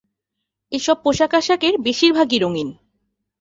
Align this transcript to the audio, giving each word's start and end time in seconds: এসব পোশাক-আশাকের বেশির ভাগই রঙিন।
এসব 0.71 0.97
পোশাক-আশাকের 1.03 1.73
বেশির 1.77 2.11
ভাগই 2.13 2.37
রঙিন। 2.39 2.69